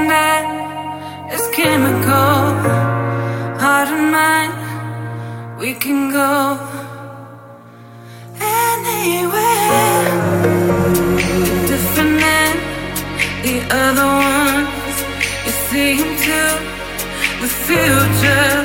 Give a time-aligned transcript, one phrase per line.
[0.00, 2.38] and that is chemical.
[3.62, 4.52] Heart and mind,
[5.60, 6.58] we can go
[8.62, 10.02] anywhere.
[11.70, 12.52] Different than
[13.44, 14.96] the other ones,
[15.44, 16.42] you see into
[17.40, 18.59] the future.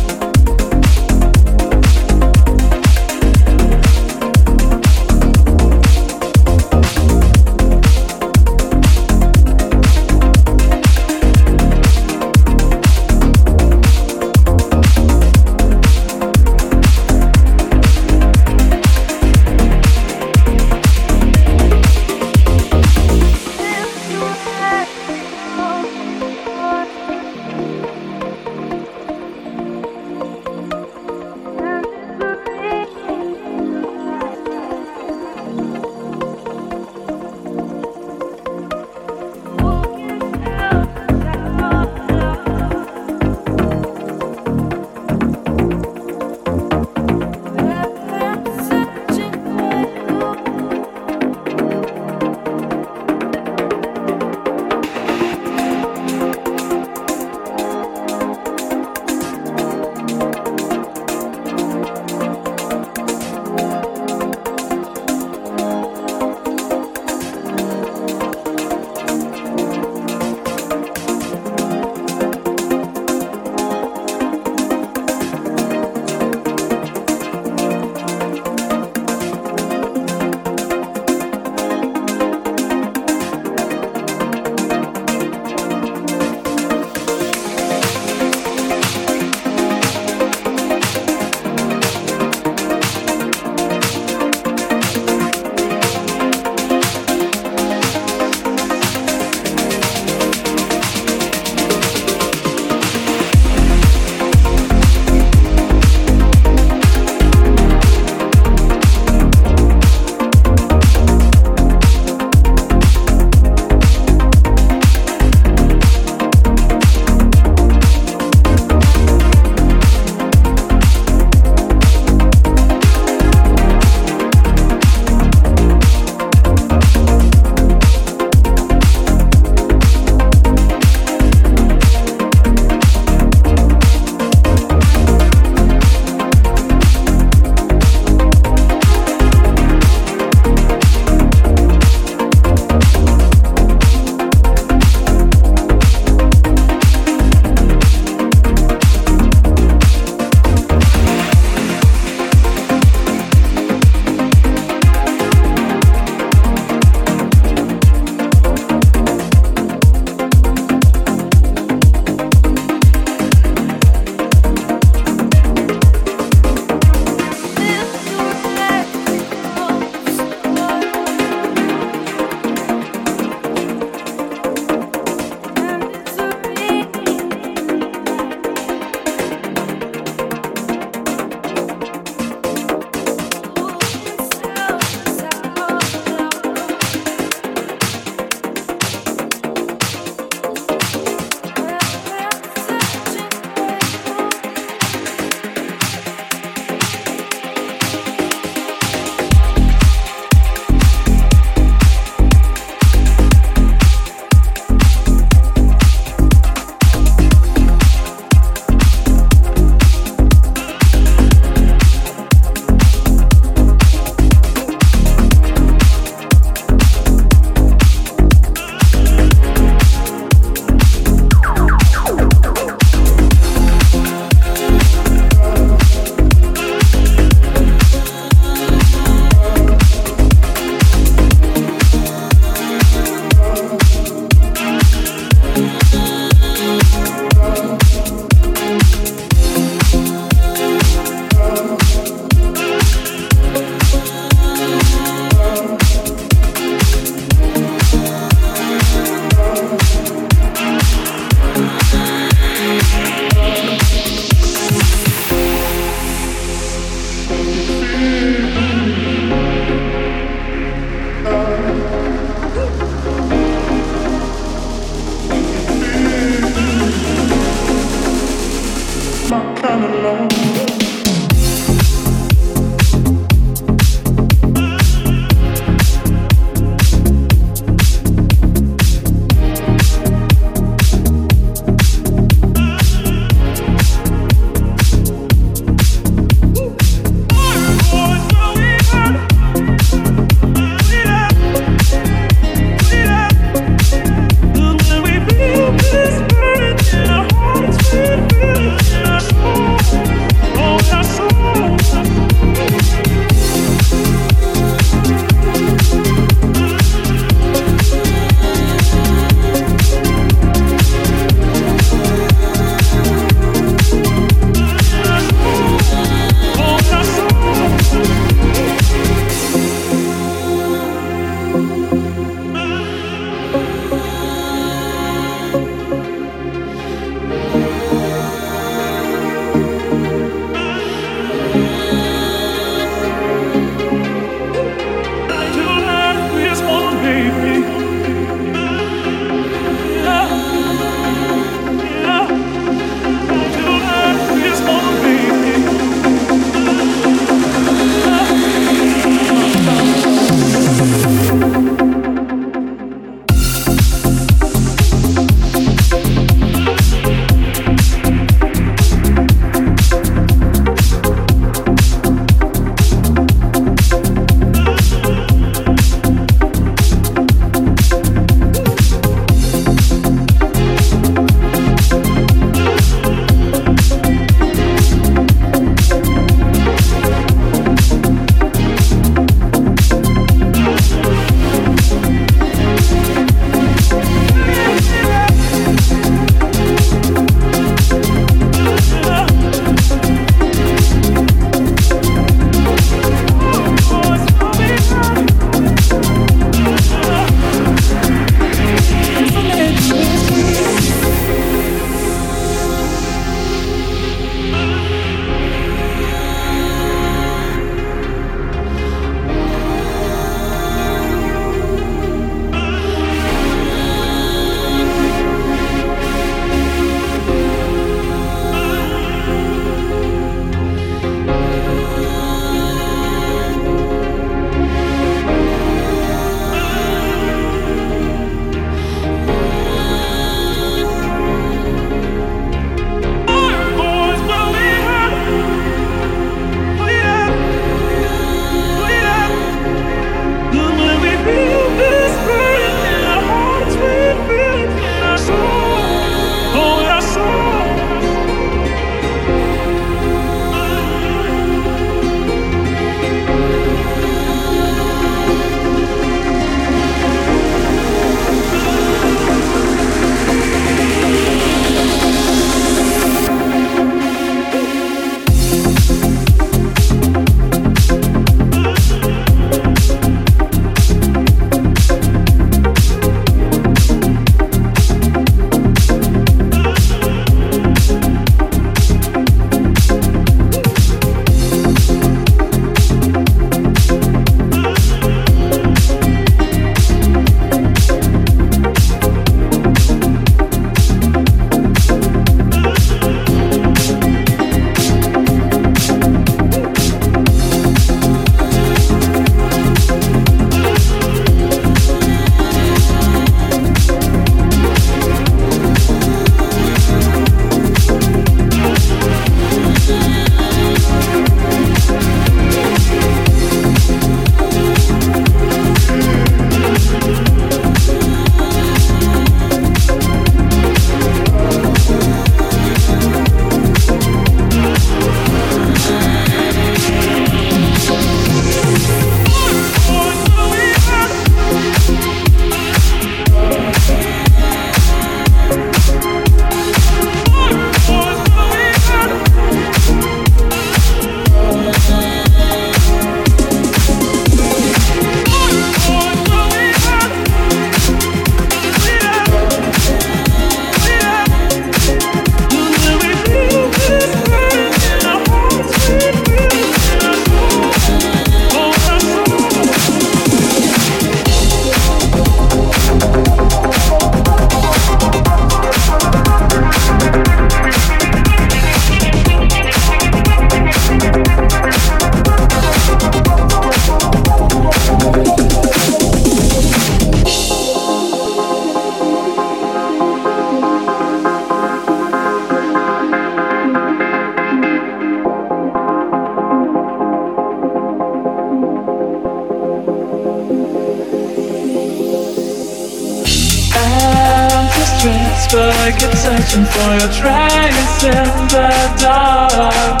[596.48, 598.70] Searching for your trace in the
[599.00, 600.00] dark.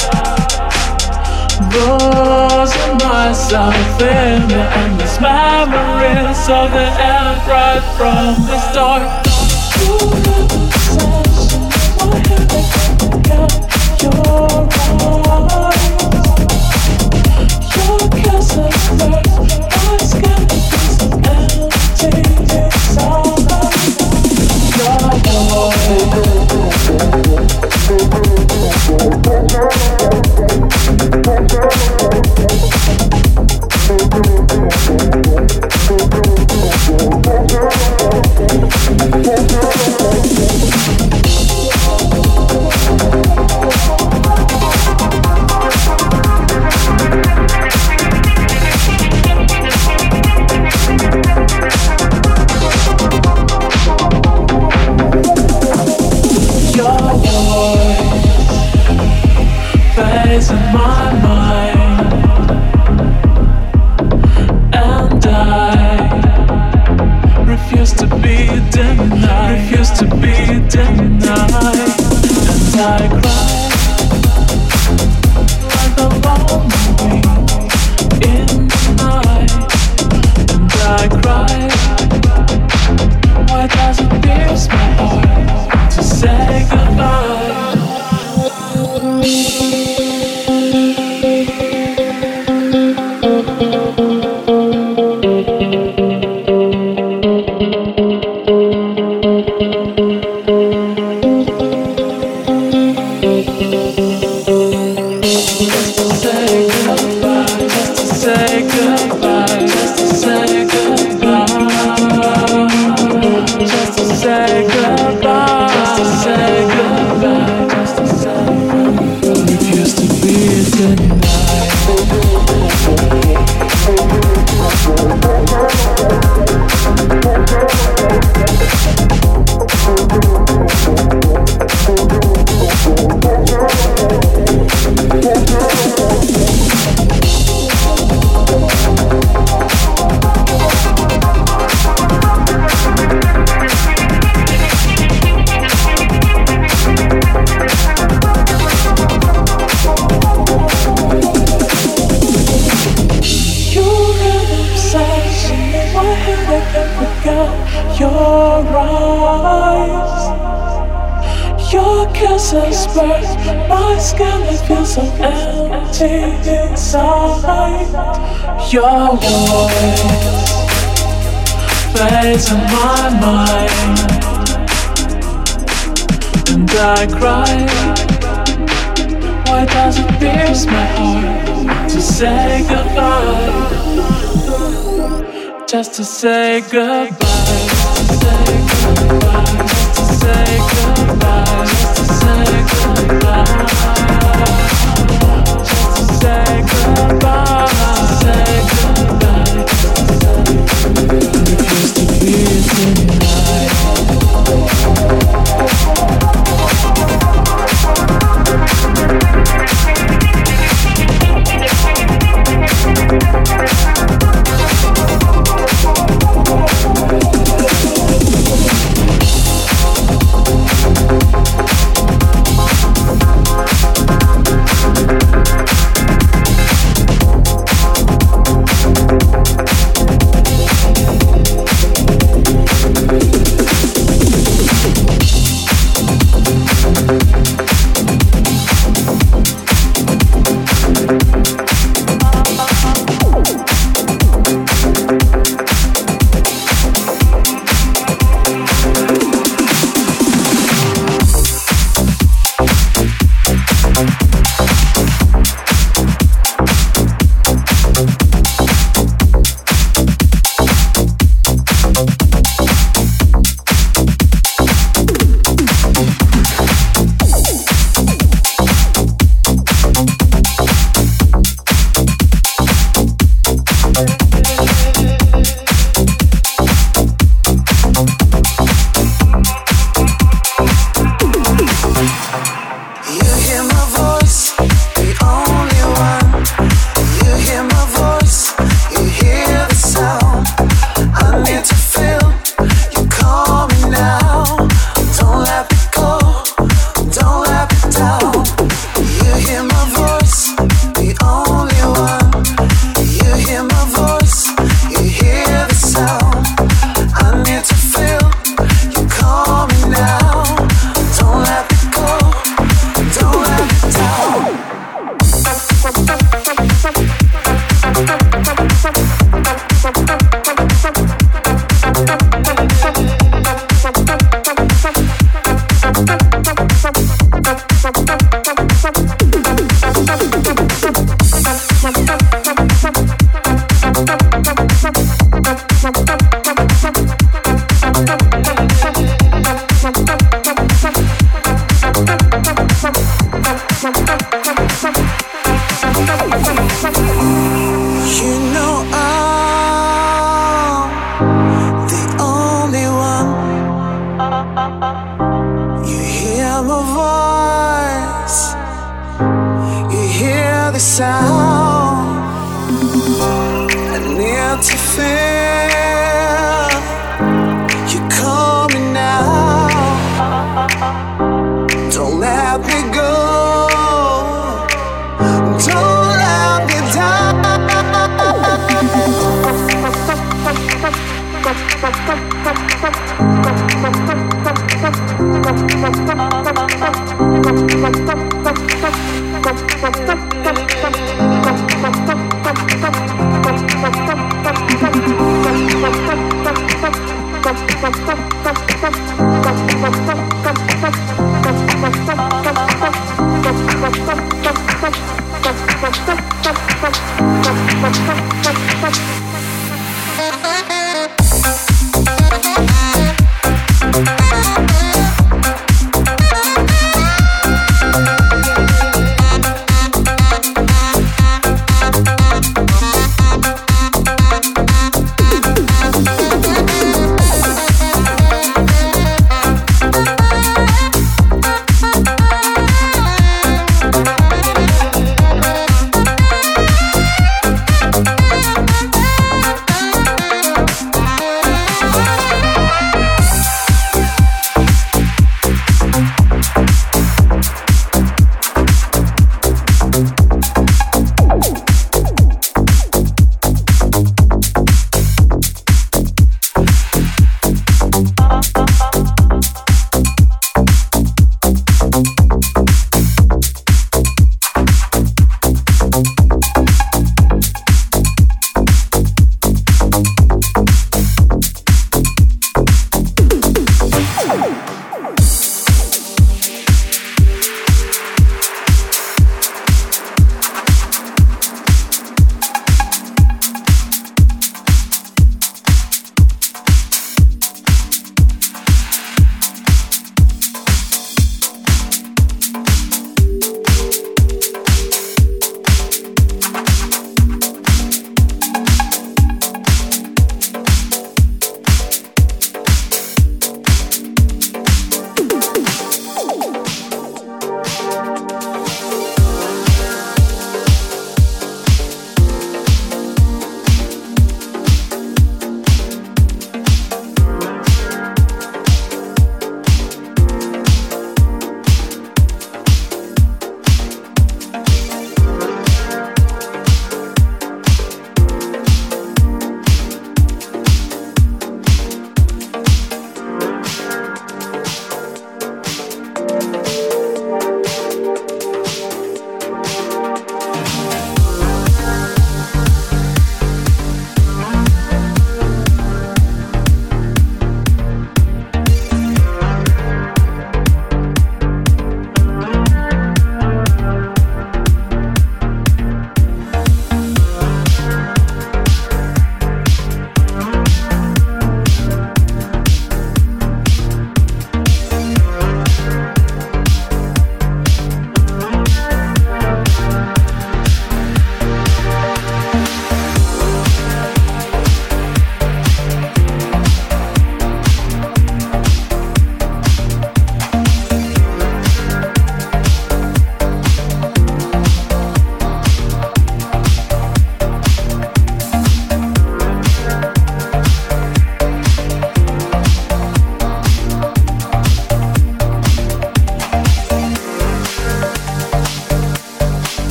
[1.72, 9.17] Losing myself in the endless memories of the end right from the start.